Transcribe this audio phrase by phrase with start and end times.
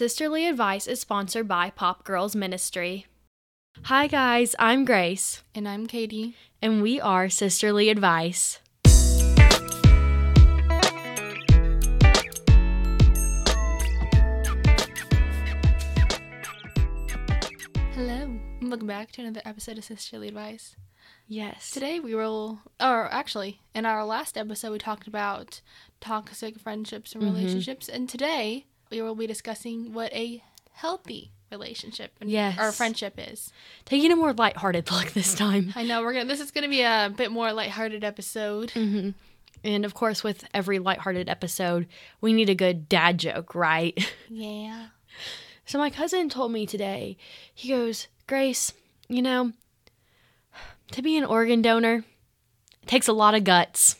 [0.00, 3.06] Sisterly Advice is sponsored by Pop Girls Ministry.
[3.84, 6.34] Hi, guys, I'm Grace, And I'm Katie.
[6.60, 8.58] and we are Sisterly Advice.
[17.94, 18.38] Hello.
[18.62, 20.76] Welcome back to another episode of Sisterly Advice.
[21.28, 21.70] Yes.
[21.70, 25.60] Today we will, or actually, in our last episode, we talked about
[26.00, 27.34] toxic friendships and Mhm.
[27.34, 27.88] relationships.
[27.88, 30.42] And today we will be discussing what a
[30.72, 32.58] healthy relationship and Yes.
[32.58, 33.52] or friendship is.
[33.84, 35.72] Taking a more lighthearted look this time.
[35.76, 36.24] I know we're gonna.
[36.26, 38.70] This is gonna be a bit more lighthearted episode.
[38.72, 39.10] hmm
[39.64, 41.86] And of course, with every lighthearted episode,
[42.20, 43.96] we need a good dad joke, right?
[44.28, 44.88] Yeah.
[45.64, 47.16] So my cousin told me today,
[47.52, 48.72] he goes, Grace,
[49.08, 49.52] you know,
[50.92, 52.04] to be an organ donor,
[52.86, 53.96] takes a lot of guts.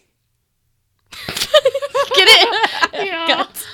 [1.27, 2.73] Get it?
[3.07, 3.27] Yeah.
[3.29, 3.66] guts.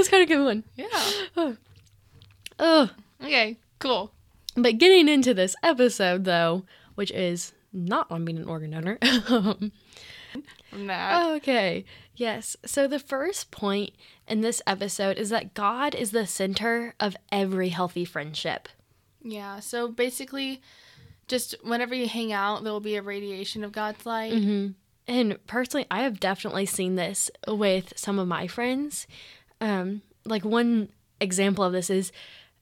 [0.00, 0.64] Oh, was kind of a good one.
[0.76, 1.54] Yeah.
[2.58, 2.90] Oh,
[3.22, 3.56] Okay.
[3.78, 4.12] Cool.
[4.56, 8.98] but getting into this episode though, which is not on being an organ donor.
[11.36, 11.84] Okay.
[12.14, 12.56] Yes.
[12.64, 13.92] So the first point
[14.28, 18.68] in this episode is that God is the center of every healthy friendship.
[19.22, 19.60] Yeah.
[19.60, 20.60] So basically,
[21.28, 24.32] just whenever you hang out, there will be a radiation of God's light.
[24.32, 24.68] hmm
[25.08, 29.06] And personally, I have definitely seen this with some of my friends.
[29.60, 30.88] Um, like one
[31.20, 32.12] example of this is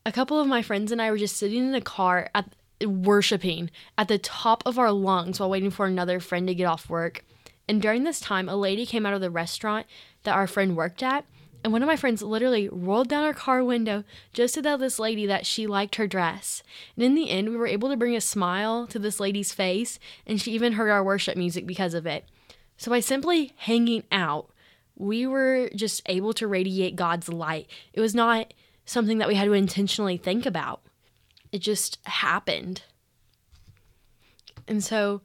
[0.04, 3.70] a couple of my friends and I were just sitting in a car at worshiping
[3.96, 7.24] at the top of our lungs while waiting for another friend to get off work.
[7.68, 9.86] And during this time, a lady came out of the restaurant
[10.22, 11.24] that our friend worked at.
[11.62, 14.98] And one of my friends literally rolled down her car window just to tell this
[14.98, 16.62] lady that she liked her dress.
[16.96, 19.98] And in the end, we were able to bring a smile to this lady's face,
[20.24, 22.24] and she even heard our worship music because of it.
[22.77, 24.50] So, by simply hanging out,
[24.98, 27.70] we were just able to radiate God's light.
[27.92, 28.52] It was not
[28.84, 30.82] something that we had to intentionally think about,
[31.52, 32.82] it just happened.
[34.66, 35.22] And so,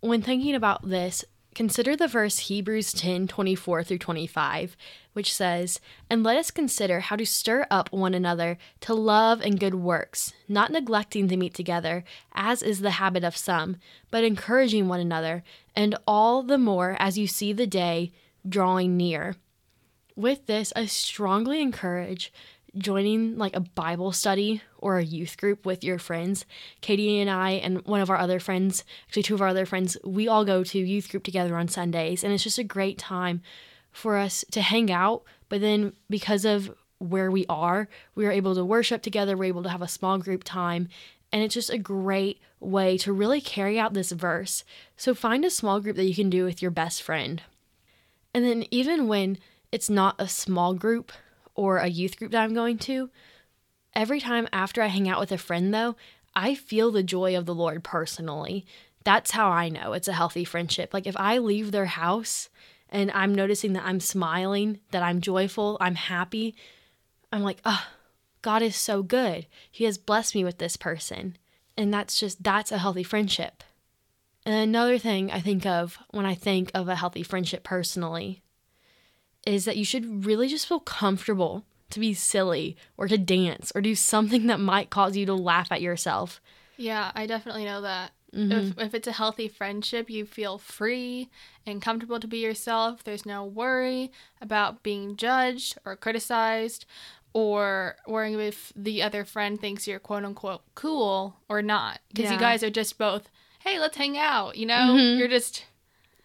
[0.00, 1.22] when thinking about this,
[1.54, 4.76] consider the verse Hebrews 10 24 through 25,
[5.12, 9.60] which says, And let us consider how to stir up one another to love and
[9.60, 13.76] good works, not neglecting to meet together, as is the habit of some,
[14.10, 15.42] but encouraging one another,
[15.76, 18.12] and all the more as you see the day
[18.48, 19.36] drawing near.
[20.16, 22.32] With this, I strongly encourage
[22.76, 26.44] joining like a Bible study or a youth group with your friends.
[26.80, 29.96] Katie and I and one of our other friends, actually two of our other friends,
[30.04, 33.42] we all go to youth group together on Sundays and it's just a great time
[33.90, 38.54] for us to hang out, but then because of where we are, we are able
[38.54, 40.88] to worship together, we're able to have a small group time,
[41.32, 44.64] and it's just a great way to really carry out this verse.
[44.96, 47.42] So find a small group that you can do with your best friend.
[48.34, 49.38] And then even when
[49.72, 51.12] it's not a small group
[51.54, 53.10] or a youth group that I'm going to,
[53.94, 55.96] every time after I hang out with a friend, though,
[56.34, 58.64] I feel the joy of the Lord personally.
[59.04, 60.94] That's how I know it's a healthy friendship.
[60.94, 62.48] Like if I leave their house
[62.88, 66.54] and I'm noticing that I'm smiling, that I'm joyful, I'm happy,
[67.32, 67.86] I'm like, oh,
[68.42, 69.46] God is so good.
[69.70, 71.36] He has blessed me with this person.
[71.76, 73.62] And that's just, that's a healthy friendship.
[74.46, 78.42] And another thing I think of when I think of a healthy friendship personally
[79.46, 83.80] is that you should really just feel comfortable to be silly or to dance or
[83.80, 86.40] do something that might cause you to laugh at yourself.
[86.76, 88.12] Yeah, I definitely know that.
[88.34, 88.52] Mhm.
[88.70, 91.28] If, if it's a healthy friendship, you feel free
[91.66, 93.02] and comfortable to be yourself.
[93.02, 96.86] There's no worry about being judged or criticized
[97.32, 102.00] or worrying if the other friend thinks you're quote unquote cool or not.
[102.08, 102.34] Because Yeah.
[102.34, 103.28] you guys are just both,
[103.60, 104.56] hey, let's hang out.
[104.56, 105.18] You know, Mhm.
[105.18, 105.64] you're just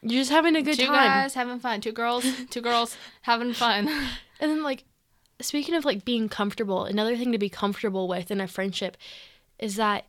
[0.02, 0.94] You're just having a good two time.
[0.96, 3.88] guys having fun, two girls, two girls having fun.
[4.40, 4.84] And then, like,
[5.40, 8.98] speaking of like being comfortable, another thing to be comfortable with in a friendship
[9.60, 10.04] is that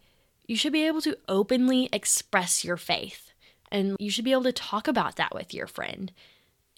[0.48, 3.30] you should be able to openly express your faith
[3.70, 6.10] and you should be able to talk about that with your friend.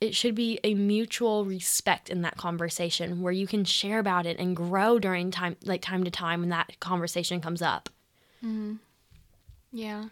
[0.01, 4.39] It should be a mutual respect in that conversation where you can share about it
[4.39, 7.89] and grow during time, like time to time when that conversation comes up.
[9.73, 10.05] Yeah.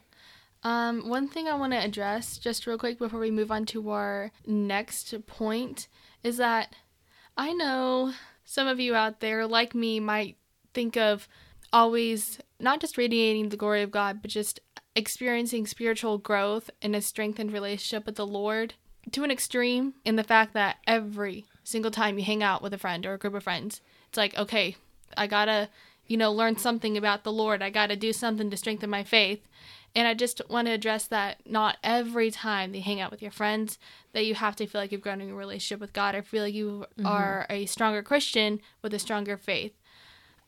[0.67, 3.89] Um, one thing I want to address just real quick before we move on to
[3.91, 5.87] our next point
[6.25, 6.75] is that
[7.37, 8.15] I know
[8.45, 10.37] some of you out there, like me, might
[10.75, 11.29] think of
[11.73, 14.59] always not just radiating the glory of God, but just
[14.97, 18.75] experiencing spiritual growth and a strengthened relationship with the Lord
[19.13, 22.79] to an extreme in the fact that every single time you hang out with a
[22.79, 24.75] friend or a group of friends, it's like, okay,
[25.17, 25.69] I gotta
[26.07, 27.63] you know, learn something about the Lord.
[27.63, 29.47] I got to do something to strengthen my faith.
[29.97, 33.31] And I just want to address that not every time you hang out with your
[33.31, 33.79] friends
[34.13, 36.45] that you have to feel like you've grown in your relationship with God or feel
[36.45, 37.07] like you mm-hmm.
[37.07, 39.73] are a stronger Christian with a stronger faith.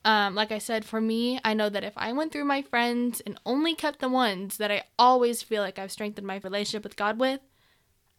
[0.04, 3.22] Um, like I said, for me, I know that if I went through my friends
[3.24, 6.96] and only kept the ones that I always feel like I've strengthened my relationship with
[6.96, 7.40] God with,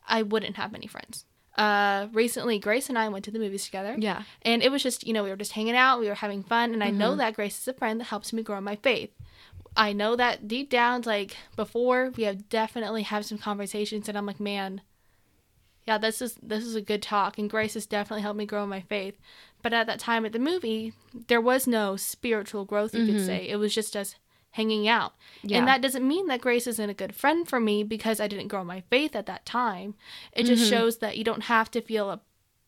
[0.07, 1.25] I wouldn't have many friends.
[1.55, 3.95] Uh, recently, Grace and I went to the movies together.
[3.99, 4.23] Yeah.
[4.41, 6.73] And it was just, you know, we were just hanging out, we were having fun,
[6.73, 6.97] and I mm-hmm.
[6.97, 9.11] know that Grace is a friend that helps me grow in my faith.
[9.75, 14.25] I know that deep down, like before, we have definitely have some conversations, and I'm
[14.25, 14.81] like, man,
[15.87, 18.63] yeah, this is this is a good talk, and Grace has definitely helped me grow
[18.63, 19.17] in my faith.
[19.61, 20.93] But at that time at the movie,
[21.27, 23.17] there was no spiritual growth, you mm-hmm.
[23.17, 23.49] could say.
[23.49, 24.15] It was just us
[24.51, 25.13] hanging out.
[25.43, 25.59] Yeah.
[25.59, 28.47] And that doesn't mean that Grace isn't a good friend for me because I didn't
[28.47, 29.95] grow my faith at that time.
[30.33, 30.69] It just mm-hmm.
[30.69, 32.21] shows that you don't have to feel a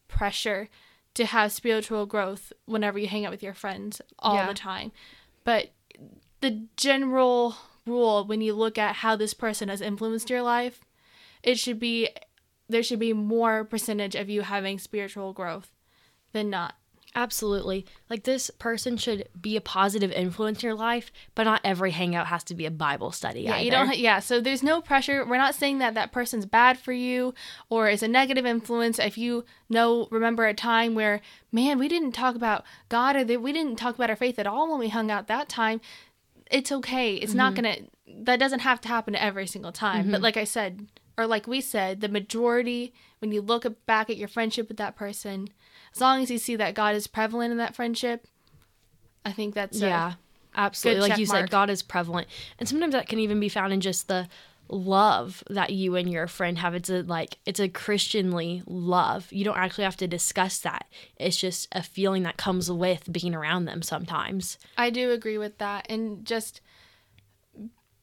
[0.07, 0.69] pressure
[1.13, 4.47] to have spiritual growth whenever you hang out with your friends all yeah.
[4.47, 4.91] the time.
[5.43, 5.71] But
[6.41, 7.55] the general
[7.85, 10.81] rule when you look at how this person has influenced your life,
[11.43, 12.09] it should be
[12.69, 15.71] there should be more percentage of you having spiritual growth
[16.31, 16.75] than not.
[17.13, 17.85] Absolutely.
[18.09, 22.27] Like this person should be a positive influence in your life, but not every hangout
[22.27, 23.41] has to be a Bible study.
[23.41, 23.63] Yeah, either.
[23.63, 23.97] you don't.
[23.97, 25.25] Yeah, so there's no pressure.
[25.25, 27.33] We're not saying that that person's bad for you
[27.69, 28.97] or is a negative influence.
[28.97, 31.19] If you know, remember a time where,
[31.51, 34.47] man, we didn't talk about God or that we didn't talk about our faith at
[34.47, 35.81] all when we hung out that time
[36.51, 37.15] it's okay.
[37.15, 37.37] It's mm-hmm.
[37.37, 37.75] not gonna.
[38.07, 40.03] That doesn't have to happen every single time.
[40.03, 40.11] Mm-hmm.
[40.11, 40.87] But like I said,
[41.17, 44.95] or like we said, the majority when you look back at your friendship with that
[44.95, 45.49] person,
[45.93, 48.27] as long as you see that God is prevalent in that friendship,
[49.25, 50.13] I think that's yeah,
[50.55, 51.09] absolutely.
[51.09, 51.41] Like you mark.
[51.41, 52.27] said, God is prevalent,
[52.59, 54.27] and sometimes that can even be found in just the
[54.71, 56.73] love that you and your friend have.
[56.73, 59.31] It's a like it's a christianly love.
[59.31, 60.85] You don't actually have to discuss that.
[61.17, 64.57] It's just a feeling that comes with being around them sometimes.
[64.77, 65.85] I do agree with that.
[65.89, 66.61] And just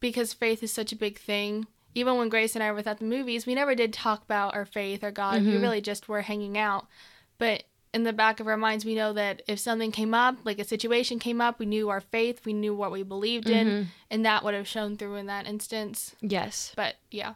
[0.01, 3.05] because faith is such a big thing even when grace and i were at the
[3.05, 5.41] movies we never did talk about our faith or god.
[5.41, 5.51] Mm-hmm.
[5.51, 6.87] we really just were hanging out.
[7.39, 10.59] But in the back of our minds, we know that if something came up, like
[10.59, 13.69] a situation came up, we knew our faith, we knew what we believed mm-hmm.
[13.69, 16.15] in, and that would have shown through in that instance.
[16.21, 16.73] Yes.
[16.77, 17.35] But yeah.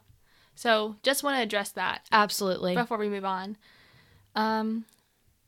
[0.55, 2.07] So just want to address that.
[2.13, 2.75] Absolutely.
[2.75, 3.57] Before we move on.
[4.35, 4.85] Um,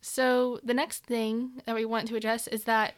[0.00, 2.94] so the next thing that we want to address is that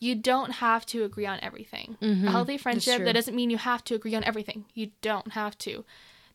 [0.00, 1.96] you don't have to agree on everything.
[2.00, 2.28] Mm-hmm.
[2.28, 4.64] A healthy friendship, that doesn't mean you have to agree on everything.
[4.74, 5.84] You don't have to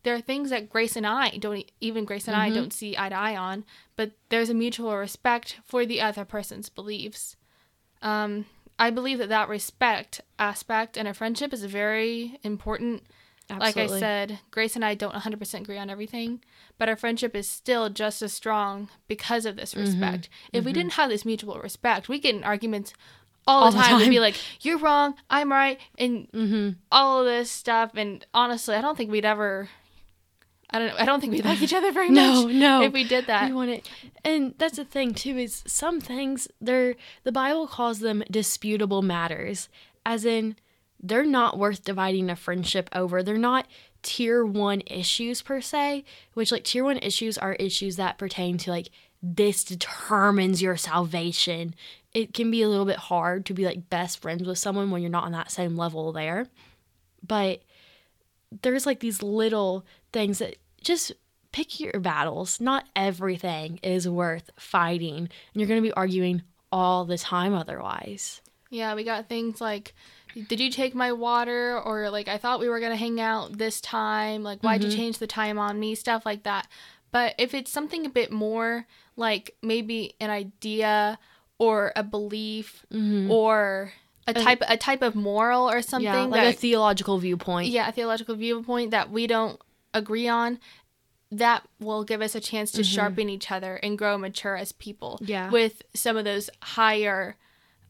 [0.03, 2.51] there are things that Grace and I don't even Grace and mm-hmm.
[2.51, 3.65] I don't see eye to eye on,
[3.95, 7.35] but there's a mutual respect for the other person's beliefs.
[8.01, 8.45] Um,
[8.77, 13.03] I believe that that respect aspect in a friendship is very important.
[13.50, 13.83] Absolutely.
[13.83, 16.41] Like I said, Grace and I don't 100% agree on everything,
[16.77, 19.83] but our friendship is still just as strong because of this mm-hmm.
[19.83, 20.25] respect.
[20.25, 20.49] Mm-hmm.
[20.53, 20.65] If mm-hmm.
[20.65, 22.94] we didn't have this mutual respect, we get in arguments
[23.45, 23.83] all, all the, time.
[23.83, 23.99] the, time.
[23.99, 26.69] We'd be like, "You're wrong, I'm right," and mm-hmm.
[26.91, 27.91] all of this stuff.
[27.95, 29.69] And honestly, I don't think we'd ever
[30.73, 30.95] I don't know.
[30.97, 32.53] I don't think we like each other very no, much.
[32.53, 32.81] No, no.
[32.83, 33.89] If we did that, we want it.
[34.25, 39.69] And that's the thing too is some things they're the Bible calls them disputable matters,
[40.05, 40.55] as in
[40.99, 43.21] they're not worth dividing a friendship over.
[43.21, 43.67] They're not
[44.01, 46.05] tier one issues per se.
[46.33, 48.89] Which like tier one issues are issues that pertain to like
[49.21, 51.75] this determines your salvation.
[52.13, 55.01] It can be a little bit hard to be like best friends with someone when
[55.01, 56.47] you're not on that same level there,
[57.25, 57.61] but
[58.61, 61.12] there's like these little things that just
[61.51, 62.59] pick your battles.
[62.59, 68.41] Not everything is worth fighting, and you're going to be arguing all the time otherwise.
[68.69, 69.94] Yeah, we got things like
[70.47, 73.57] did you take my water or like I thought we were going to hang out
[73.57, 74.90] this time, like why'd mm-hmm.
[74.90, 76.68] you change the time on me, stuff like that.
[77.11, 81.19] But if it's something a bit more like maybe an idea
[81.59, 83.30] or a belief mm-hmm.
[83.30, 83.94] or
[84.25, 87.69] a type a type of moral or something yeah, like that, a theological viewpoint.
[87.69, 89.59] Yeah, a theological viewpoint that we don't
[89.94, 90.59] agree on,
[91.31, 92.95] that will give us a chance to mm-hmm.
[92.95, 95.19] sharpen each other and grow mature as people.
[95.21, 95.50] Yeah.
[95.50, 97.38] With some of those higher,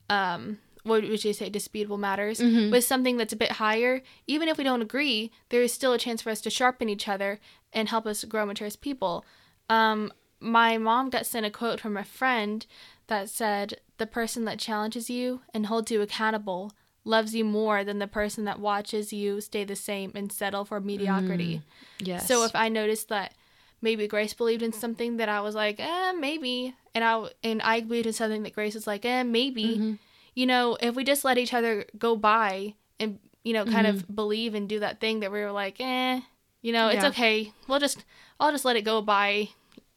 [0.10, 2.40] um, what would you say, disputable matters.
[2.40, 2.72] Mm-hmm.
[2.72, 5.98] With something that's a bit higher, even if we don't agree, there is still a
[5.98, 7.40] chance for us to sharpen each other
[7.74, 9.26] and help us grow mature as people.
[9.70, 12.66] Um, my mom got sent a quote from a friend
[13.08, 16.72] that said, The person that challenges you and holds you accountable
[17.06, 20.80] loves you more than the person that watches you stay the same and settle for
[20.80, 21.62] mediocrity.
[22.00, 22.28] Mm, yes.
[22.28, 23.34] So if I noticed that
[23.82, 27.82] maybe Grace believed in something that I was like, eh, maybe, and I and I
[27.82, 29.66] believed in something that Grace was like, eh, maybe.
[29.66, 29.94] Mm-hmm.
[30.36, 33.98] You know, if we just let each other go by and you know, kind mm-hmm.
[33.98, 36.22] of believe and do that thing that we were like, eh,
[36.62, 37.10] you know, it's yeah.
[37.10, 37.52] okay.
[37.68, 38.06] We'll just,
[38.40, 39.50] I'll just let it go by.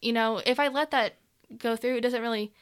[0.03, 1.15] You know, if I let that
[1.57, 2.53] go through, it doesn't really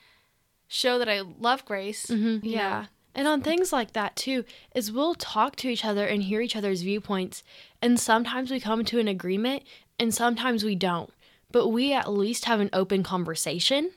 [0.69, 2.07] show that I love Grace.
[2.07, 2.47] Mm-hmm.
[2.47, 2.81] Yeah.
[2.83, 2.87] Know?
[3.15, 4.45] And on things like that too,
[4.75, 7.43] is we'll talk to each other and hear each other's viewpoints,
[7.81, 9.63] and sometimes we come to an agreement
[9.99, 11.11] and sometimes we don't.
[11.53, 13.93] But we at least have an open conversation.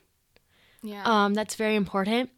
[0.84, 1.02] Yeah.
[1.06, 2.30] Um, that's very important.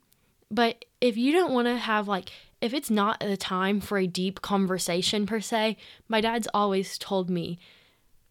[0.50, 2.31] But if you don't want to have like
[2.62, 7.29] if it's not the time for a deep conversation per se, my dad's always told
[7.29, 7.57] me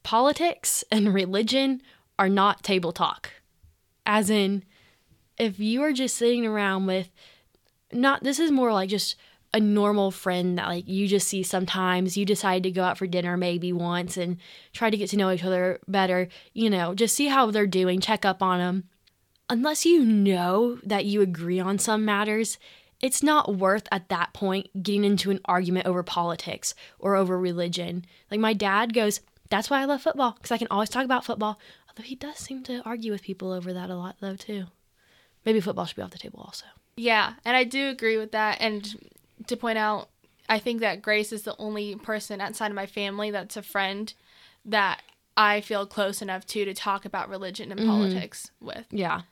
[0.03, 1.83] politics and religion
[2.19, 3.31] are not table talk.
[4.05, 4.65] As in,
[5.39, 7.11] if you are just sitting around with
[7.93, 9.17] not this is more like just
[9.55, 12.17] a normal friend that like you just see sometimes.
[12.17, 14.37] You decide to go out for dinner maybe once and
[14.73, 18.01] try to get to know each other better you know just see how they're doing
[18.01, 18.85] check up on them
[19.49, 22.59] unless you know that you agree on some matters
[23.01, 28.05] it's not worth at that point getting into an argument over politics or over religion.
[28.31, 31.25] Like my dad goes that's why i love football because i can always talk about
[31.25, 31.59] football.
[31.89, 34.67] Although he does seem to argue with people over that a lot though too.
[35.45, 36.67] Maybe football should be off the table also
[36.99, 38.59] Yeah, and I do agree with that.
[38.61, 39.13] And
[39.47, 40.09] to point out,
[40.49, 44.13] I think that Grace is the only person outside of my family that's a friend
[44.65, 45.03] that
[45.37, 47.91] I feel close enough to to talk about religion and mm-hmm.
[47.91, 48.87] politics with.
[48.91, 49.23] Yeah.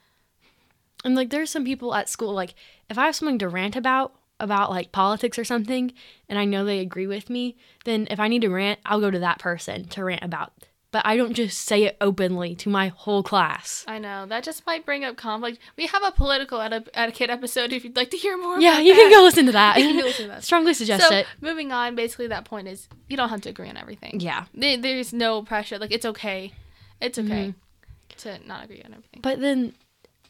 [1.04, 2.54] And like there's some people at school like
[2.88, 5.92] if I have something to rant about about like politics or something
[6.28, 9.10] and I know they agree with me, then if I need to rant, I'll go
[9.10, 10.52] to that person to rant about.
[10.92, 13.84] But I don't just say it openly to my whole class.
[13.88, 15.58] I know that just might bring up conflict.
[15.76, 18.58] We have a political eti- etiquette episode if you'd like to hear more.
[18.60, 19.16] Yeah, about you can that.
[19.16, 19.76] go listen to that.
[19.80, 20.44] You can go listen to that.
[20.44, 21.26] Strongly suggest So it.
[21.40, 24.20] moving on, basically that point is you don't have to agree on everything.
[24.20, 24.46] Yeah.
[24.54, 25.78] There, there's no pressure.
[25.78, 26.52] Like it's okay.
[27.00, 28.40] It's okay mm-hmm.
[28.40, 29.20] to not agree on everything.
[29.20, 29.74] But then,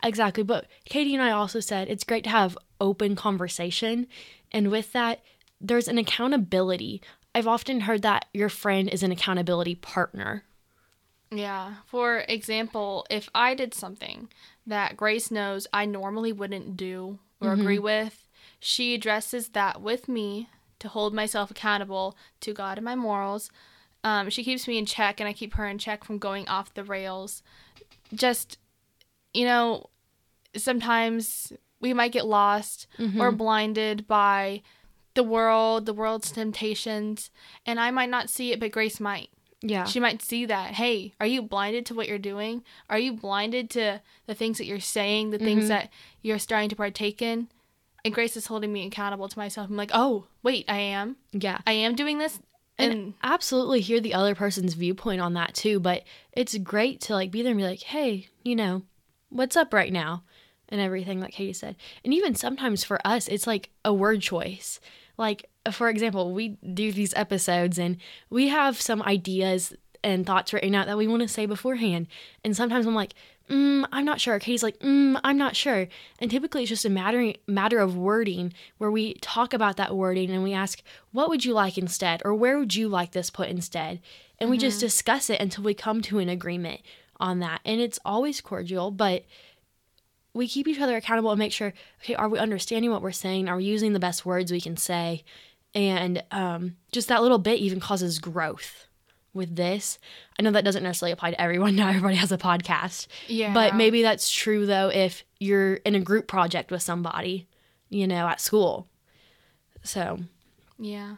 [0.02, 0.42] exactly.
[0.42, 4.06] But Katie and I also said it's great to have open conversation.
[4.52, 5.20] And with that,
[5.60, 7.02] there's an accountability.
[7.36, 10.44] I've often heard that your friend is an accountability partner.
[11.30, 11.74] Yeah.
[11.84, 14.30] For example, if I did something
[14.66, 18.26] that Grace knows I normally wouldn't do or agree with,
[18.58, 23.50] she addresses that with me to hold myself accountable to God and my morals.
[24.02, 26.72] Um, she keeps me in check, and I keep her in check from going off
[26.72, 27.42] the rails.
[28.14, 28.56] Just,
[29.34, 29.90] you know,
[30.56, 32.86] sometimes we might get lost
[33.20, 34.62] or blinded by
[35.16, 37.30] the world, the world's temptations,
[37.66, 39.30] and I might not see it, but Grace might.
[39.62, 39.85] Yeah.
[39.85, 40.75] She might see that.
[40.75, 42.62] Hey, are you blinded to what you're doing?
[42.88, 45.68] Are you blinded to the things that you're saying, the things mm-hmm.
[45.68, 45.90] that
[46.23, 47.49] you're starting to partake in?
[48.04, 49.68] And Grace is holding me accountable to myself.
[49.68, 51.16] I'm like, oh, wait, I am.
[51.32, 51.58] yeah.
[51.66, 52.38] I am doing this.
[52.78, 57.14] and, And, absolutely hear the other person's viewpoint on that too but it's great to
[57.14, 58.82] like be there and be like hey you know
[59.30, 60.23] what's up right now
[60.68, 64.78] and everything like katie said and even sometimes for us it's like a word choice
[65.18, 67.96] like for example we do these episodes and
[68.30, 72.06] we have some ideas and thoughts written out that we want to say beforehand.
[72.44, 73.14] And sometimes i'm like
[73.50, 74.38] mm, i'm not sure.
[74.38, 75.88] Katie's like mm, i'm not sure.
[76.20, 80.30] And typically it's just a matter matter of wording where we talk about that wording
[80.30, 80.82] and we ask
[81.12, 82.23] what would you like instead?
[82.25, 84.00] or where would you like this put instead?
[84.38, 86.82] And we just discuss it until we come to an agreement
[87.18, 87.61] on that.
[87.64, 89.25] And it's always cordial but
[90.36, 93.48] we keep each other accountable and make sure okay are we understanding what we're saying
[93.48, 95.22] are we using the best words we can say
[95.74, 98.86] and um, just that little bit even causes growth
[99.34, 99.98] with this
[100.38, 103.52] i know that doesn't necessarily apply to everyone not everybody has a podcast yeah.
[103.52, 107.46] but maybe that's true though if you're in a group project with somebody
[107.90, 108.88] you know at school
[109.86, 110.18] so
[110.78, 111.16] Yeah.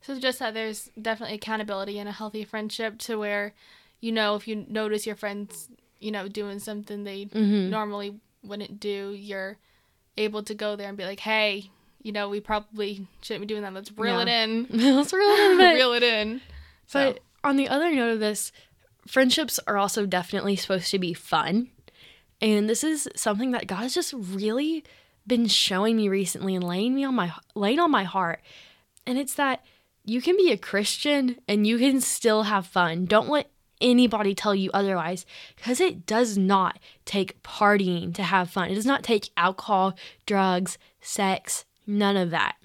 [0.00, 3.54] So just that there's definitely accountability in a healthy friendship to where,
[4.00, 5.68] you know, if you notice your friends,
[6.00, 7.70] you know, doing something they mhm.
[7.70, 9.58] normally wouldn't do, you're
[10.16, 11.70] able to go there and be like, hey,
[12.02, 13.74] you know, we probably shouldn't be doing that.
[13.74, 14.66] Let's reel it in.
[14.70, 16.40] let's reel it in reel it in.
[16.86, 18.52] So, But on the other note of this,
[19.06, 21.68] friendships are also definitely supposed to be fun.
[22.40, 24.84] And this is something that God has just really
[25.26, 28.40] been showing me recently and laying me on my laying on my heart.
[29.06, 29.64] And it's that
[30.04, 33.06] you can be a Christian and you can still have fun.
[33.06, 38.70] Don't let anybody tell you otherwise because it does not take partying to have fun.
[38.70, 42.56] It does not take alcohol, drugs, sex, none of that.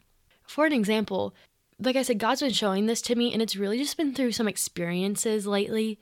[0.47, 1.33] For an example,
[1.79, 4.33] like I said, God's been showing this to me, and it's really just been through
[4.33, 5.99] some experiences lately.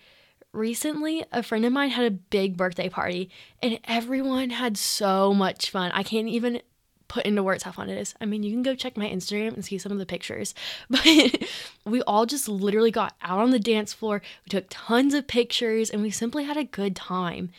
[0.52, 3.30] Recently, a friend of mine had a big birthday party,
[3.62, 5.92] and everyone had so much fun.
[5.92, 6.62] I can't even
[7.10, 8.16] put into words how fun it is.
[8.22, 10.56] I mean, you can go check my Instagram and see some of the pictures,
[10.90, 11.50] but
[11.84, 14.22] we all just literally got out on the dance floor.
[14.46, 17.50] We took tons of pictures, and we simply had a good time.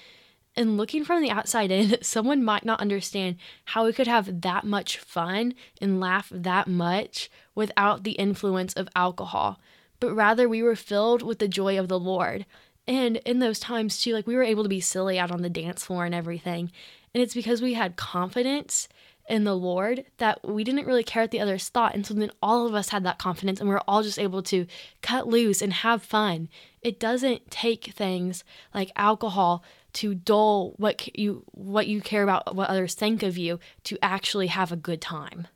[0.57, 4.65] And looking from the outside in, someone might not understand how we could have that
[4.65, 9.61] much fun and laugh that much without the influence of alcohol.
[9.99, 12.47] But rather, we were filled with the joy of the Lord.
[12.87, 15.51] And in those times, too, like we were able to be silly out on the
[15.51, 16.73] dance floor and everything.
[17.15, 18.89] And it's because we had confidence
[19.31, 21.95] in the Lord that we didn't really care what the others thought.
[21.95, 24.43] And so then all of us had that confidence and we are all just able
[24.45, 24.67] to
[25.03, 26.49] cut loose and have fun.
[26.83, 28.43] It doesn't take things
[28.75, 29.63] like alcohol
[29.95, 34.49] to dull what you what you care about what others think of you to actually
[34.49, 35.47] have a good time.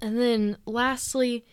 [0.00, 1.44] And then lastly,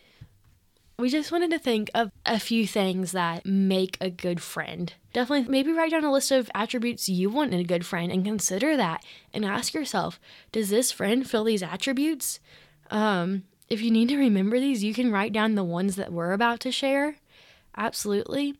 [0.97, 4.93] we just wanted to think of a few things that make a good friend.
[5.11, 8.23] Definitely, maybe write down a list of attributes you want in a good friend and
[8.23, 10.19] consider that and ask yourself
[10.51, 12.39] Does this friend fill these attributes?
[12.91, 16.33] Um, if you need to remember these, you can write down the ones that we're
[16.33, 17.15] about to share.
[17.75, 18.55] Absolutely.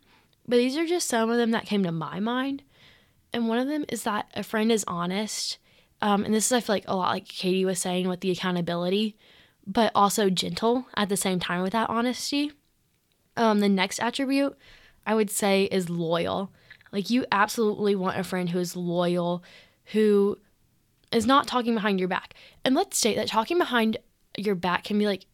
[0.47, 2.63] But these are just some of them that came to my mind.
[3.33, 5.59] And one of them is that a friend is honest.
[6.01, 8.31] Um, and this is, I feel like, a lot like Katie was saying with the
[8.31, 9.15] accountability
[9.69, 12.51] but also gentle at the same time with that honesty.
[13.37, 14.57] Um, the next attribute
[15.09, 16.51] I would say is loyal.
[16.91, 19.43] Like you absolutely want a friend who is loyal,
[19.85, 20.37] who
[21.11, 22.35] is not talking behind your back.
[22.63, 23.97] And let's state that talking behind
[24.37, 25.25] your back can be like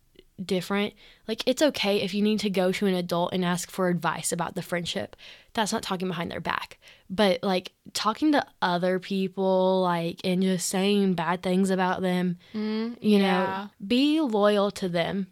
[0.41, 0.93] different.
[1.27, 4.31] Like it's okay if you need to go to an adult and ask for advice
[4.31, 5.17] about the friendship.
[5.51, 6.77] That's not talking behind their back.
[7.09, 12.95] But like talking to other people like and just saying bad things about them, mm,
[13.01, 13.19] you yeah.
[13.19, 15.27] know, be loyal to them.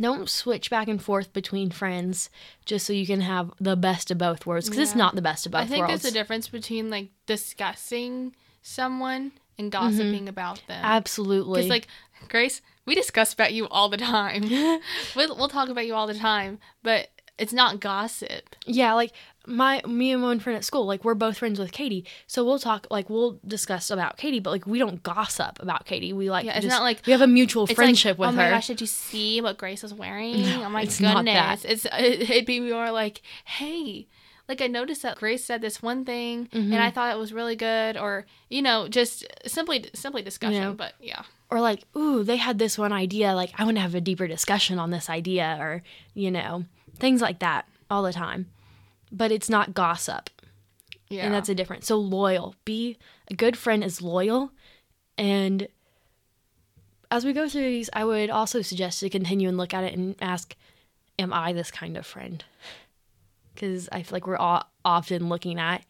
[0.00, 2.30] Don't switch back and forth between friends
[2.64, 4.84] just so you can have the best of both worlds because yeah.
[4.84, 5.70] it's not the best of both worlds.
[5.70, 6.02] I think worlds.
[6.02, 10.28] there's a difference between like discussing someone and gossiping mm-hmm.
[10.28, 10.80] about them.
[10.82, 11.60] Absolutely.
[11.60, 11.88] Because like
[12.28, 14.42] Grace, we discuss about you all the time.
[15.16, 18.56] we'll, we'll talk about you all the time, but it's not gossip.
[18.64, 19.12] Yeah, like
[19.46, 22.58] my me and one friend at school, like we're both friends with Katie, so we'll
[22.58, 26.12] talk like we'll discuss about Katie, but like we don't gossip about Katie.
[26.12, 28.42] We like yeah, it's just, not like we have a mutual friendship like, with oh
[28.42, 28.48] her.
[28.48, 30.42] Oh my gosh, did you see what Grace was wearing?
[30.42, 34.06] No, oh my it's goodness, it's it, it'd be more like, hey,
[34.48, 36.72] like I noticed that Grace said this one thing mm-hmm.
[36.72, 40.60] and I thought it was really good or you know just simply simply discussion you
[40.60, 43.80] know, but yeah or like ooh they had this one idea like I want to
[43.80, 45.82] have a deeper discussion on this idea or
[46.14, 46.64] you know
[46.98, 48.46] things like that all the time
[49.16, 50.30] but it's not gossip
[51.08, 52.96] yeah and that's a difference so loyal be
[53.30, 54.50] a good friend is loyal
[55.16, 55.68] and
[57.10, 59.94] as we go through these I would also suggest to continue and look at it
[59.94, 60.54] and ask
[61.18, 62.44] am I this kind of friend
[63.54, 65.84] because I feel like we're all often looking at,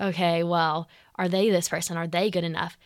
[0.00, 1.96] okay, well, are they this person?
[1.96, 2.78] Are they good enough?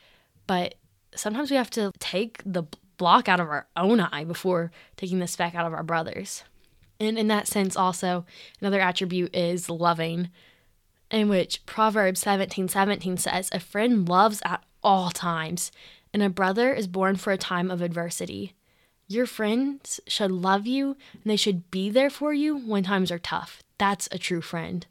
[0.47, 0.77] But
[1.15, 2.65] sometimes we have to take the
[2.97, 6.43] block out of our own eye before taking the speck out of our brother's.
[6.99, 8.25] And in that sense, also,
[8.61, 10.31] another attribute is loving,
[11.11, 15.71] in which Proverbs 17 17 says, A friend loves at all times,
[16.13, 18.55] and a brother is born for a time of adversity.
[19.09, 23.21] Your friends should love you and they should be there for you when times are
[23.21, 23.63] tough.
[23.79, 24.85] That's a true friend.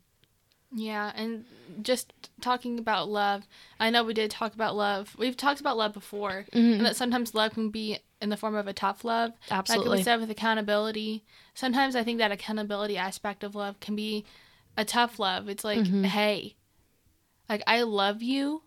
[0.78, 1.46] Yeah, and
[1.82, 2.12] just
[2.42, 3.48] talking about love,
[3.80, 5.16] I know we did talk about love.
[5.18, 6.74] We've talked about love before, mm-hmm.
[6.74, 9.32] and that sometimes love can be in the form of a tough love.
[9.50, 9.90] Absolutely.
[9.90, 14.26] Like we said with accountability, sometimes I think that accountability aspect of love can be
[14.76, 15.48] a tough love.
[15.48, 16.04] It's like, mm-hmm.
[16.04, 16.56] hey,
[17.48, 18.64] like I love you,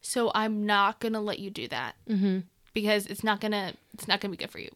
[0.00, 2.40] so I'm not gonna let you do that mm-hmm.
[2.74, 4.70] because it's not gonna it's not gonna be good for you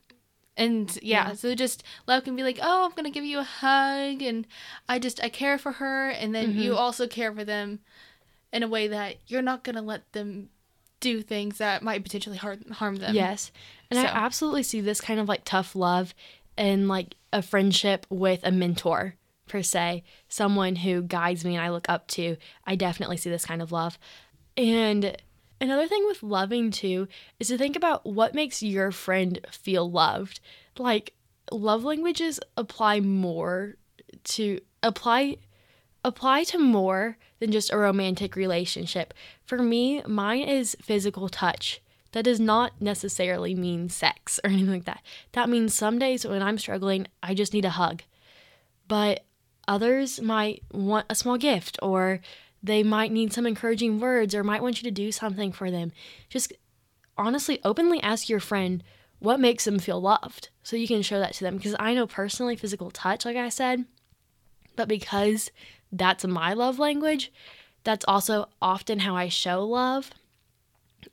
[0.57, 3.45] and yeah, yeah, so just love can be like oh i'm gonna give you a
[3.45, 4.47] hug and
[4.89, 6.61] i just i care for her and then mm-hmm.
[6.61, 7.79] you also care for them
[8.53, 10.49] in a way that you're not gonna let them
[11.01, 13.15] do things that might potentially harm, harm them.
[13.15, 13.51] Yes.
[13.91, 14.05] And so.
[14.05, 16.15] i absolutely see this kind of like tough love
[16.57, 19.17] and like a friendship with a mentor
[19.49, 22.37] per se someone who guides me and i look up to.
[22.67, 23.99] I definitely see this kind of love.
[24.57, 25.17] And
[25.61, 27.07] Another thing with loving too
[27.39, 30.41] is to think about what makes your friend feel loved.
[30.79, 31.13] Like
[31.53, 33.77] love languages apply more
[34.25, 35.37] to apply
[36.03, 39.13] apply to more than just a romantic relationship.
[39.45, 41.83] For me, mine is physical touch.
[42.13, 45.03] That does not necessarily mean sex or anything like that.
[45.33, 48.03] That means some days when I'm struggling, I just need a hug.
[48.89, 49.25] But
[49.69, 52.21] others might want a small gift or
[52.63, 55.93] they might need some encouraging words or might want you to do something for them.
[56.29, 56.53] Just
[57.17, 58.83] honestly, openly ask your friend
[59.19, 61.57] what makes them feel loved so you can show that to them.
[61.57, 63.85] Because I know personally, physical touch, like I said,
[64.77, 65.51] but because
[65.93, 67.33] that's my love language,
[67.85, 70.11] that's also often how I show love.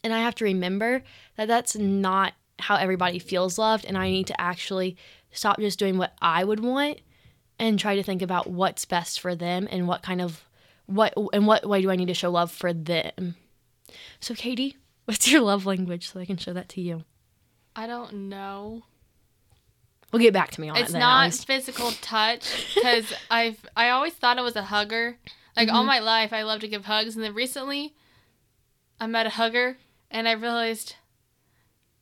[0.03, 1.03] And I have to remember
[1.37, 3.85] that that's not how everybody feels loved.
[3.85, 4.97] And I need to actually
[5.31, 6.99] stop just doing what I would want
[7.59, 10.46] and try to think about what's best for them and what kind of
[10.87, 13.35] what in what way do I need to show love for them?
[14.19, 17.03] So Katie, what's your love language so I can show that to you?
[17.75, 18.83] I don't know.
[20.11, 20.95] We'll get back to me on it's it.
[20.95, 25.17] It's not physical touch because I've I always thought I was a hugger.
[25.55, 25.77] Like mm-hmm.
[25.77, 27.95] all my life, I love to give hugs, and then recently,
[28.99, 29.77] I met a hugger,
[30.11, 30.95] and I realized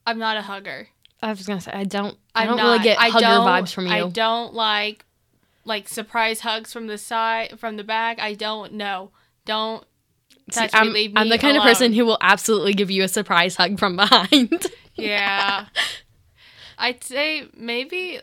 [0.06, 0.89] I'm not a hugger.
[1.21, 2.17] I was gonna say I don't.
[2.36, 3.93] I I'm don't not, really get I hugger vibes from you.
[3.93, 5.06] I don't like
[5.65, 8.19] like surprise hugs from the side from the back.
[8.19, 9.12] I don't know.
[9.45, 9.84] Don't
[10.51, 10.80] See, touch me.
[10.80, 11.67] I'm, leave I'm the kind alone.
[11.67, 14.67] of person who will absolutely give you a surprise hug from behind.
[14.97, 15.65] Yeah.
[16.78, 18.21] I'd say maybe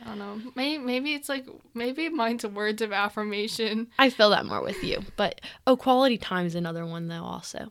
[0.00, 0.40] I don't know.
[0.54, 3.88] Maybe maybe it's like maybe mine's words of affirmation.
[3.98, 7.22] I feel that more with you, but oh, quality time is another one though.
[7.22, 7.68] Also,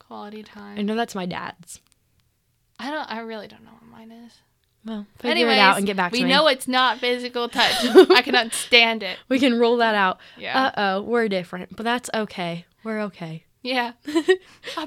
[0.00, 0.76] Quality time.
[0.78, 1.80] I know that's my dad's.
[2.80, 4.32] I don't I really don't know what mine is.
[4.84, 6.24] Well, figure Anyways, it out and get back to me.
[6.24, 7.72] we know it's not physical touch.
[8.10, 9.18] I cannot stand it.
[9.28, 10.18] we can rule that out.
[10.36, 10.66] Yeah.
[10.66, 12.66] Uh oh, we're different, but that's okay.
[12.84, 13.44] We're okay.
[13.62, 13.92] yeah.
[14.06, 14.12] we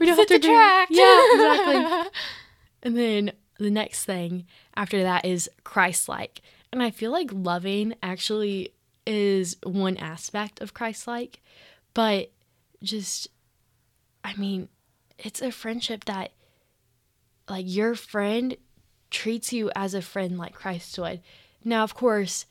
[0.06, 0.86] don't have to do- Yeah,
[1.34, 2.12] exactly.
[2.84, 6.42] And then the next thing after that is Christ like.
[6.72, 8.70] And I feel like loving actually
[9.08, 11.42] is one aspect of Christ like,
[11.96, 12.32] but
[12.84, 13.30] just,
[14.24, 14.70] I mean,
[15.18, 16.34] it's a friendship that,
[17.50, 18.56] like, your friend
[19.10, 21.22] treats you as a friend like Christ would.
[21.64, 22.46] Now, of course,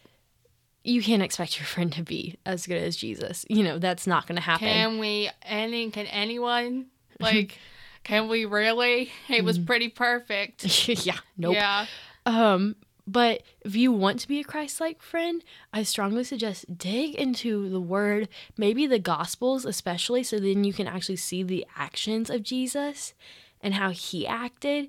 [0.84, 3.44] you can't expect your friend to be as good as Jesus.
[3.48, 4.68] You know, that's not going to happen.
[4.68, 6.86] Can we any can anyone
[7.20, 7.58] like
[8.04, 9.10] can we really?
[9.28, 10.88] It was pretty perfect.
[11.04, 11.54] yeah, nope.
[11.54, 11.86] Yeah.
[12.24, 15.42] Um, but if you want to be a Christ-like friend,
[15.72, 20.88] I strongly suggest dig into the Word, maybe the Gospels, especially, so then you can
[20.88, 23.14] actually see the actions of Jesus
[23.60, 24.88] and how He acted.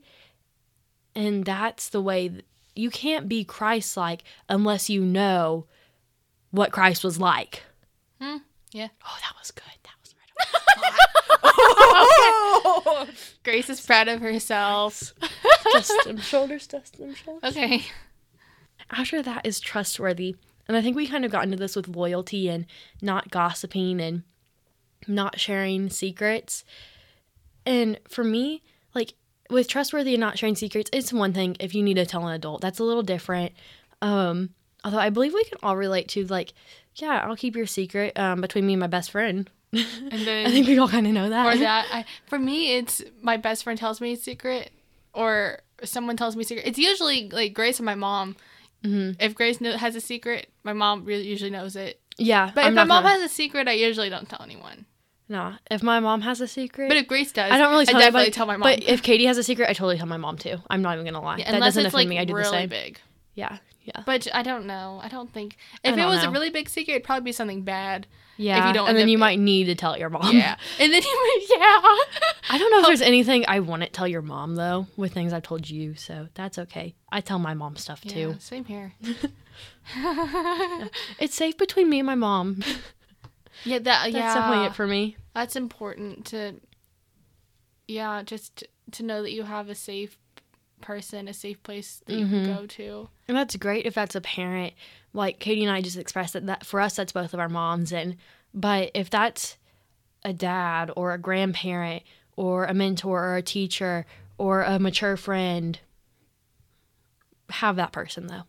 [1.17, 5.65] And that's the way th- you can't be Christ-like unless you know
[6.51, 7.63] what Christ was like.
[8.21, 8.37] Hmm,
[8.71, 8.89] yeah.
[9.03, 9.63] Oh, that was good.
[9.83, 10.13] That was
[13.01, 13.07] right.
[13.43, 15.11] Grace is proud of herself.
[15.73, 17.57] dust them shoulders, dust them shoulders.
[17.57, 17.87] Okay.
[18.91, 20.35] after that is trustworthy.
[20.67, 22.67] And I think we kind of got into this with loyalty and
[23.01, 24.21] not gossiping and
[25.07, 26.63] not sharing secrets.
[27.65, 28.61] And for me,
[28.93, 29.15] like
[29.49, 32.33] with trustworthy and not sharing secrets, it's one thing if you need to tell an
[32.33, 32.61] adult.
[32.61, 33.53] That's a little different.
[34.01, 34.49] Um,
[34.83, 36.53] although I believe we can all relate to like,
[36.95, 39.49] yeah, I'll keep your secret um, between me and my best friend.
[39.73, 39.83] And
[40.29, 41.45] I think we all kind of know that.
[41.55, 44.71] or that I, for me it's my best friend tells me a secret
[45.13, 46.65] or someone tells me a secret.
[46.67, 48.35] It's usually like Grace and my mom.
[48.83, 51.99] hmm If Grace kno- has a secret, my mom really usually knows it.
[52.17, 54.85] Yeah, But I'm if my mom gonna- has a secret, I usually don't tell anyone.
[55.29, 55.57] Nah.
[55.69, 58.05] If my mom has a secret, But if Grace does, I don't really I definitely
[58.05, 58.69] anybody, tell my mom.
[58.69, 60.57] But if Katie has a secret, I totally tell my mom too.
[60.69, 61.37] I'm not even gonna lie.
[61.37, 62.19] Yeah, that doesn't it's offend like me.
[62.19, 62.69] I do really the same.
[62.69, 62.99] big.
[63.35, 64.99] Yeah, yeah, But I don't know.
[65.01, 66.29] I don't think if it don't was know.
[66.29, 68.07] a really big secret, it'd probably be something bad.
[68.35, 68.59] yeah.
[68.59, 70.35] if you don't and then you might need to tell your mom.
[70.35, 71.45] Yeah, and then you might.
[71.55, 72.25] yeah.
[72.49, 72.87] I don't know if oh.
[72.87, 75.95] there's anything I wouldn't tell your mom though, with things I've told you.
[75.95, 76.95] So that's okay.
[77.11, 78.29] I tell my mom stuff too.
[78.31, 78.93] Yeah, same here.
[81.19, 82.63] It's safe between me and my mom.
[83.67, 84.33] Yeah, that That's yeah.
[84.33, 85.17] definitely it for me.
[85.33, 86.55] That's important to.
[87.87, 90.17] Yeah, just to know that you have a safe
[90.81, 92.29] person, a safe place that you Mhm.
[92.29, 93.09] can go to.
[93.27, 94.73] And that's great if that's a parent.
[95.13, 97.91] Like Katie and I just expressed that, that for us that's both of our moms
[97.91, 98.17] and
[98.53, 99.57] but if that's
[100.23, 102.03] a dad or a grandparent
[102.35, 104.05] or a mentor or a teacher
[104.37, 105.79] or a mature friend
[107.49, 108.43] have that person though.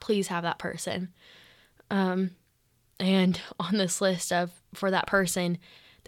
[0.00, 1.12] Please have that person.
[1.90, 2.32] Um
[2.98, 5.58] and on this list of for that person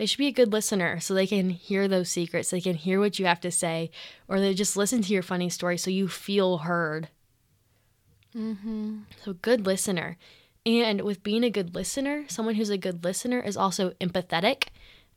[0.00, 2.98] they should be a good listener so they can hear those secrets, they can hear
[2.98, 3.90] what you have to say,
[4.28, 7.08] or they just listen to your funny story so you feel heard.
[8.34, 9.00] Mm-hmm.
[9.22, 10.16] So, good listener.
[10.64, 14.68] And with being a good listener, someone who's a good listener is also empathetic,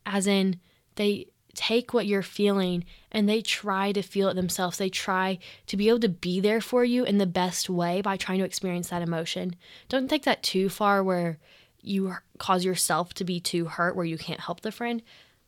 [0.05, 0.59] as in
[0.95, 4.79] they take what you're feeling and they try to feel it themselves.
[4.79, 8.17] They try to be able to be there for you in the best way by
[8.17, 9.55] trying to experience that emotion.
[9.88, 11.38] Don't take that too far where
[11.84, 15.02] you cause yourself to be too hurt where you can't help the friend,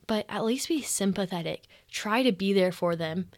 [0.05, 1.63] but at least be sympathetic.
[1.89, 3.29] Try to be there for them.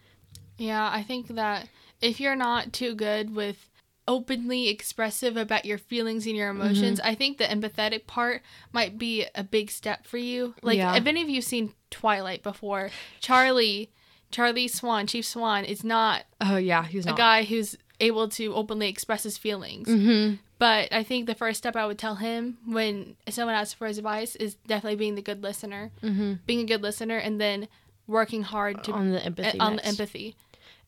[0.58, 1.70] Yeah, I think that
[2.02, 3.70] if you're not too good with
[4.08, 7.10] openly expressive about your feelings and your emotions, Mm-hmm.
[7.10, 10.56] I think the empathetic part might be a big step for you.
[10.62, 10.96] Like, Yeah.
[10.96, 13.92] if any of you seen Twilight before, Charlie,
[14.32, 18.54] Charlie Swan, Chief Swan, is not Oh, yeah, he's not a guy who's able to
[18.56, 19.88] openly express his feelings.
[19.90, 20.36] Mm-hmm.
[20.60, 23.98] But I think the first step I would tell him when someone asks for his
[24.00, 26.34] advice is definitely being the good listener, Mm-hmm.
[26.48, 27.67] being a good listener, and then
[28.08, 29.60] working hard to On the empathy.
[29.60, 30.36] on the empathy.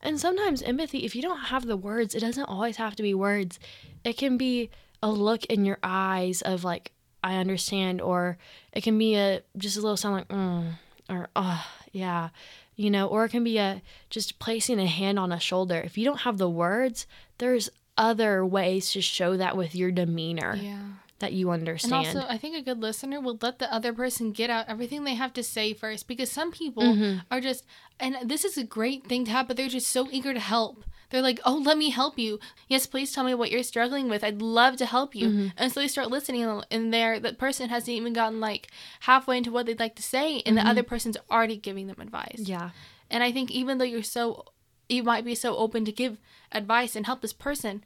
[0.02, 3.12] And sometimes empathy, if you don't have the words, it doesn't always have to be
[3.14, 3.58] words.
[4.02, 4.70] It can be
[5.02, 8.38] a look in your eyes of like, I understand, or
[8.72, 10.72] it can be a just a little sound like, mm,
[11.10, 12.30] or oh yeah,
[12.76, 15.76] you know, or it can be a just placing a hand on a shoulder.
[15.84, 17.06] If you don't have the words,
[17.36, 17.68] there's
[18.00, 20.56] other ways to show that with your demeanor.
[20.56, 20.78] Yeah.
[21.20, 22.06] that you understand.
[22.06, 25.04] And also, I think a good listener will let the other person get out everything
[25.04, 27.22] they have to say first because some people Mhm.
[27.30, 27.62] are just,
[28.04, 30.82] and this is a great thing to have, but they're just so eager to help.
[31.10, 32.38] They're like, oh, let me help you.
[32.68, 34.24] Yes, please tell me what you're struggling with.
[34.24, 35.28] I'd love to help you.
[35.28, 35.52] Mhm.
[35.58, 39.52] And so they start listening, and there, the person hasn't even gotten like halfway into
[39.52, 40.62] what they'd like to say, and Mhm.
[40.62, 42.38] the other person's already giving them advice.
[42.38, 42.70] yeah.
[43.10, 44.46] And I think even though you're so,
[44.90, 46.18] you might be so open to give
[46.52, 47.84] advice and help this person,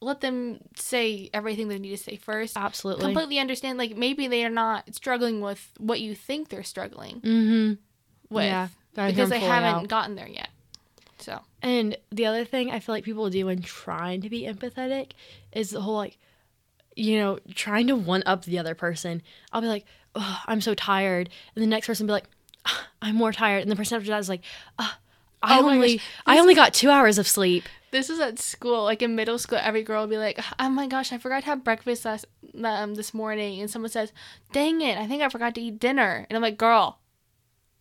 [0.00, 3.04] let them say everything they need to say first Absolutely.
[3.04, 8.34] completely understand like maybe they are not struggling with what you think they're struggling mm-hmm.
[8.34, 8.68] with Yeah.
[8.94, 9.88] Because they haven't out.
[9.88, 10.48] gotten there yet
[11.18, 15.12] so And the other thing I feel like people do when trying to be empathetic
[15.52, 16.18] is the whole like,
[16.94, 19.22] you know, trying to one up the other person.
[19.52, 21.30] I'll be like, oh, I'm so tired.
[21.54, 22.28] And the next person will be like,
[22.66, 23.62] "Ah, I'm more tired.
[23.62, 24.42] And the person after that is like,
[24.78, 24.98] ah,
[25.46, 27.64] I Oh only I only got two hours of sleep.
[27.92, 30.86] this is at school like in middle school every girl will be like oh my
[30.86, 32.26] gosh i forgot to have breakfast last
[32.62, 34.12] um, this morning and someone says
[34.52, 36.98] dang it i think i forgot to eat dinner and i'm like girl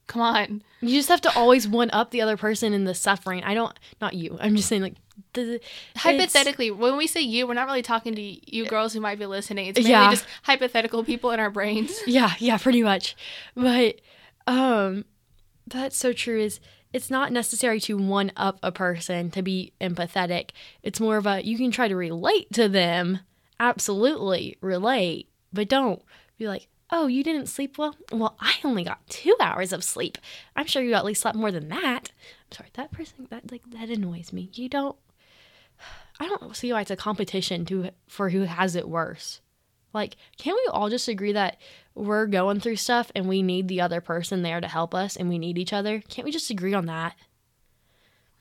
[0.08, 3.44] come on You just have to always one up the other person in the suffering.
[3.44, 4.38] I don't not you.
[4.40, 4.96] I'm just saying like
[5.34, 5.60] the
[5.98, 8.22] hypothetically when we say you we're not really talking to
[8.56, 10.12] you girls who might be listening it's mainly Yeah.
[10.12, 13.16] just hypothetical people in our brains Yeah, yeah, pretty much.
[13.56, 14.02] But
[14.48, 15.06] um
[15.68, 16.60] that's so true is
[16.96, 20.52] it's not necessary to one up a person to be empathetic.
[20.82, 23.20] It's more of a you can try to relate to them.
[23.60, 26.02] Absolutely relate, but don't
[26.38, 30.18] be like, "Oh, you didn't sleep well?" Well, I only got 2 hours of sleep.
[30.56, 32.12] I'm sure you at least slept more than that.
[32.46, 34.50] I'm sorry, that person that like that annoys me.
[34.54, 34.96] You don't
[36.22, 39.42] I don't see why it's a competition to for who has it worse.
[39.94, 41.58] Like, can't we all just agree that
[41.96, 45.30] we're going through stuff and we need the other person there to help us and
[45.30, 46.02] we need each other?
[46.10, 47.16] Can't we just agree on that?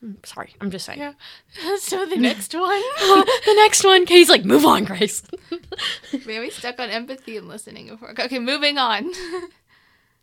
[0.04, 0.98] Mm, Sorry, I'm just saying.
[0.98, 1.12] yeah
[1.78, 5.22] so the next one the next one, Katie's like, move on, Grace.
[6.26, 8.10] We stuck on empathy and listening before.
[8.10, 9.10] Okay, moving on.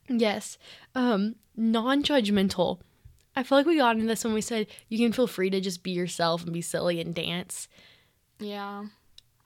[0.08, 0.58] yes.
[0.96, 2.80] Um, non-judgmental.
[3.36, 5.60] I feel like we got into this when we said you can feel free to
[5.62, 7.68] just be yourself and be silly and dance.
[8.40, 8.86] yeah.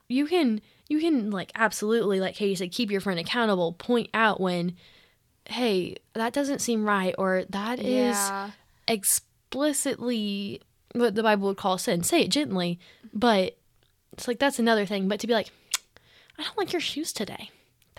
[0.08, 3.72] you can you can like absolutely like Katie said keep your friend accountable.
[3.72, 4.76] Point out when
[5.48, 8.50] hey that doesn't seem right or that is Yeah.
[8.88, 10.60] explicitly
[10.92, 12.02] what the bible would call sin.
[12.02, 12.78] Say it gently
[13.12, 13.56] but
[14.12, 15.08] it's like that's another thing.
[15.08, 15.50] But to be like
[16.38, 17.50] i don't like your shoes today.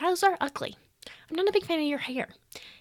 [0.01, 0.75] Those are ugly.
[1.29, 2.29] I'm not a big fan of your hair.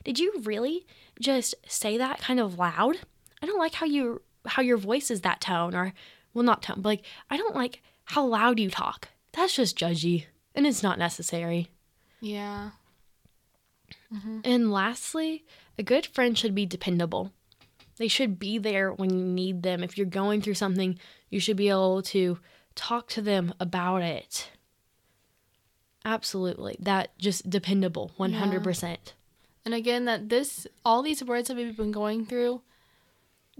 [0.05, 0.87] Did you really
[1.21, 2.99] just say that kind of loud?
[3.43, 5.93] I don't like how you how your voice is that tone or
[6.35, 10.25] well not tone but like i don't like how loud you talk that's just judgy
[10.55, 11.69] and it's not necessary
[12.21, 12.71] Yeah.
[14.13, 14.41] Mm-hmm.
[14.45, 15.45] and lastly,
[15.79, 17.33] a good friend should be dependable.
[17.99, 19.83] They should be there when you need them.
[19.85, 20.99] If you're going through something,
[21.31, 22.39] you should be able to
[22.75, 24.51] talk to them about it.
[26.05, 26.77] Absolutely.
[26.79, 28.97] That just dependable, 100%.
[29.65, 32.63] And again, that this, all these words that we've been going through,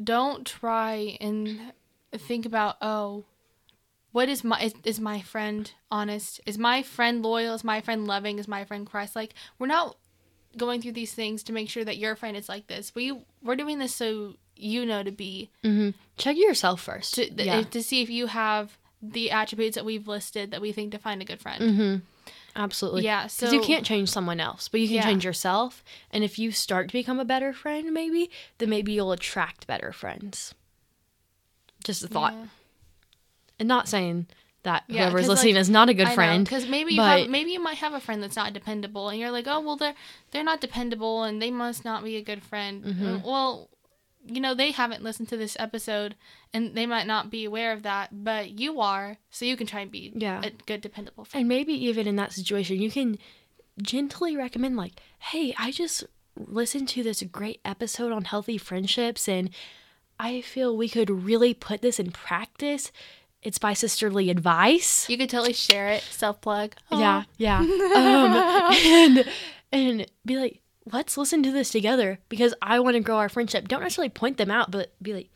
[0.03, 1.73] don't try and
[2.13, 3.25] think about, oh,
[4.17, 6.41] what is my, is, is my friend honest?
[6.47, 7.53] Is my friend loyal?
[7.53, 8.39] Is my friend loving?
[8.39, 9.15] Is my friend Christ?
[9.15, 9.95] Like, we're not
[10.57, 12.95] going through these things to make sure that your friend is like this.
[12.95, 17.17] We, we're doing this so you know to be, hmm Check yourself first.
[17.17, 17.65] to, yeah.
[17.65, 21.27] to see if you have the attributes that we've listed that we think define a
[21.27, 21.77] good friend.
[21.77, 21.97] hmm
[22.59, 23.03] Absolutely.
[23.05, 25.05] Yeah, so Because you can't change someone else, but you can Yeah.
[25.05, 25.85] change yourself.
[26.11, 29.93] And if you start to become a better friend, maybe, then maybe you'll attract better
[29.93, 30.55] friends.
[31.85, 32.33] Just a thought.
[32.33, 32.47] Yeah.
[33.59, 34.27] And not saying
[34.65, 36.45] that Yeah, whoever's listening like, is not a good I friend.
[36.45, 39.19] because maybe you but- have, maybe you might have a friend that's not dependable, and
[39.21, 39.95] you're like, oh well, they're
[40.33, 42.85] they're not dependable, and they must not be a good friend.
[42.85, 43.17] Mhm.
[43.17, 43.71] Uh, Well,
[44.29, 46.17] you know, they haven't listened to this episode,
[46.53, 49.81] and they might not be aware of that, but you are, so you can try
[49.83, 50.43] and be Yeah.
[50.45, 51.43] a good dependable friend.
[51.43, 53.19] And maybe even in that situation, you can
[53.81, 56.03] gently recommend, like, hey, I just
[56.37, 59.51] listened to this great episode on healthy friendships, and
[60.19, 62.91] I feel we could really put this in practice.
[63.47, 65.09] It's by sisterly advice.
[65.09, 66.75] You could totally share it, self plug.
[66.91, 67.61] Yeah, yeah.
[67.97, 68.35] Um,
[68.85, 69.25] and
[69.71, 73.69] and be like, let's listen to this together because I want to grow our friendship.
[73.69, 75.31] Don't necessarily point them out, but be like,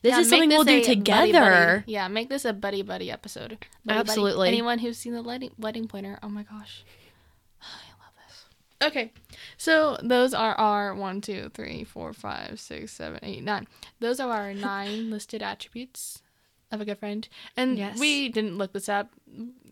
[0.00, 1.84] this is something we'll do together.
[1.86, 3.50] Yeah, make this a buddy buddy episode.
[3.50, 3.98] Buddy, buddy.
[3.98, 4.48] Absolutely.
[4.48, 6.82] Anyone who's seen the wedding wedding planner, oh my gosh,
[7.62, 7.66] I
[8.02, 8.88] love this.
[8.88, 9.12] Okay,
[9.58, 13.68] so those are our one, two, three, four, five, six, seven, eight, nine.
[13.98, 16.22] Those are our nine listed attributes
[16.70, 17.98] of a good friend, and Yes.
[17.98, 19.10] we didn't look this up.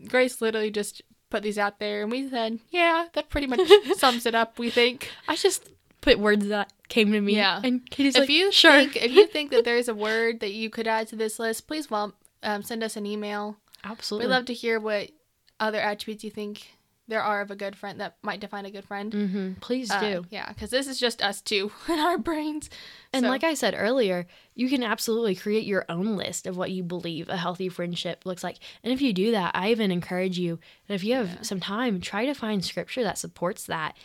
[0.07, 3.61] Grace literally just put these out there, and we said, yeah, that pretty much
[3.97, 4.57] sums it up.
[4.59, 5.09] We think.
[5.27, 5.69] I just
[6.01, 7.35] put words that came to me.
[7.35, 7.61] Yeah.
[7.63, 8.71] And Katie's if like, you sure.
[8.71, 11.67] think if you think that there's a word that you could add to this list,
[11.67, 13.57] please well um, send us an email.
[13.83, 14.27] Absolutely.
[14.27, 15.11] We'd love to hear what
[15.59, 16.67] other attributes you think
[17.09, 19.11] there are of a good friend that might define a good friend.
[19.11, 19.53] Mm-hmm.
[19.59, 20.25] Please Uh, do.
[20.29, 22.69] yeah, because this is just us two in our brains.
[23.11, 26.71] And So- like I said earlier, you can absolutely create your own list of what
[26.71, 28.59] you believe a healthy friendship looks like.
[28.83, 31.41] And if you do that, I even encourage you that if you have Yeah.
[31.41, 33.97] some time, try to find scripture that supports that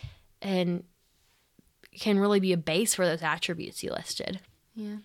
[0.43, 0.83] and
[1.93, 4.40] can really be a base for those attributes you listed.
[4.75, 4.97] Yeah.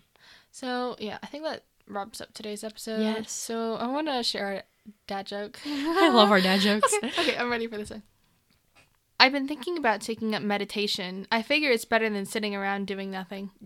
[0.51, 3.01] So yeah, I think that wraps up today's episode.
[3.01, 3.31] Yes.
[3.31, 4.63] So I want to share
[5.08, 5.60] dad joke.
[5.65, 6.93] I love our dad jokes.
[7.04, 8.04] okay, okay, I'm ready for this one.
[9.19, 11.28] I've been thinking about taking up meditation.
[11.32, 13.52] I figure it's better than sitting around doing nothing.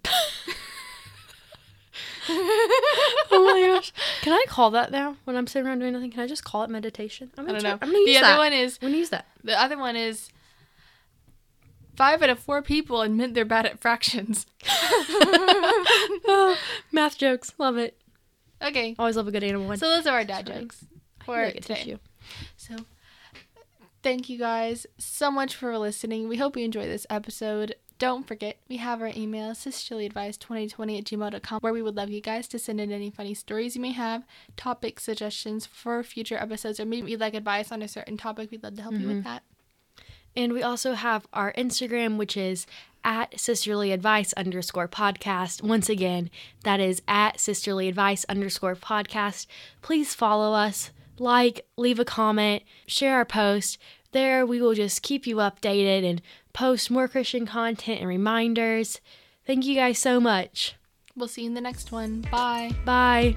[2.30, 3.92] oh my gosh.
[4.22, 6.12] Can I call that now when I'm sitting around doing nothing?
[6.12, 7.32] Can I just call it meditation?
[7.38, 7.78] I'm I don't try- know.
[7.82, 8.32] I'm gonna use The that.
[8.34, 9.28] other one is I'm gonna use that.
[9.44, 10.30] the other one is
[11.96, 14.46] five out of four people admit they're bad at fractions.
[16.26, 16.58] Oh,
[16.92, 17.54] math jokes.
[17.58, 17.98] Love it.
[18.62, 18.96] Okay.
[18.98, 19.78] Always love a good animal one.
[19.78, 20.62] So those are our dad Sorry.
[20.62, 20.86] jokes
[21.26, 21.98] for like today.
[22.58, 22.76] So,
[24.02, 26.28] thank you guys so much for listening.
[26.28, 27.76] We hope you enjoyed this episode.
[28.00, 32.48] Don't forget, we have our email, sisterlyadvice2020 at gmail.com, where we would love you guys
[32.50, 34.26] to send in any funny stories you may have,
[34.58, 38.52] topic suggestions for future episodes, or maybe you'd like advice on a certain topic.
[38.52, 39.30] We'd love to help you with mm-hmm.
[39.30, 39.44] that.
[40.36, 42.66] And we also have our Instagram, which is
[43.04, 45.62] at sisterly advice underscore podcast.
[45.62, 46.30] Once again,
[46.64, 49.46] that is at sisterly advice underscore podcast.
[49.82, 53.78] Please follow us, like, leave a comment, share our post.
[54.12, 56.22] There, we will just keep you updated and
[56.54, 59.02] post more Christian content and reminders.
[59.46, 60.76] Thank you guys so much.
[61.16, 62.22] We'll see you in the next one.
[62.32, 62.72] Bye.
[62.86, 63.36] Bye.